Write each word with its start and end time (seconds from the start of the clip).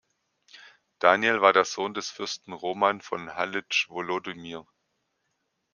Daniel 0.97 1.41
war 1.41 1.53
der 1.53 1.63
Sohn 1.63 1.93
des 1.93 2.09
Fürsten 2.09 2.53
Roman 2.53 3.01
von 3.01 3.35
Halytsch-Wolodymyr. 3.35 4.65